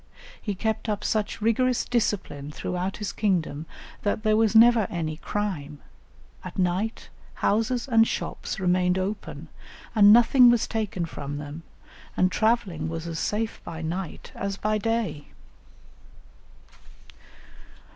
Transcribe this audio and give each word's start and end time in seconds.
He 0.41 0.55
kept 0.55 0.89
up 0.89 1.03
such 1.03 1.41
rigorous 1.43 1.85
discipline 1.85 2.49
throughout 2.51 2.97
his 2.97 3.11
kingdom 3.13 3.67
that 4.01 4.23
there 4.23 4.35
was 4.35 4.55
never 4.55 4.87
any 4.89 5.15
crime; 5.17 5.77
at 6.43 6.57
night, 6.57 7.09
houses 7.35 7.87
and 7.87 8.07
shops 8.07 8.59
remained 8.59 8.97
open, 8.97 9.47
and 9.93 10.11
nothing 10.11 10.49
was 10.49 10.65
taken 10.67 11.05
from 11.05 11.37
them, 11.37 11.61
and 12.17 12.31
travelling 12.31 12.89
was 12.89 13.05
as 13.05 13.19
safe 13.19 13.61
by 13.63 13.83
night 13.83 14.31
as 14.33 14.57
by 14.57 14.79
day." 14.79 15.27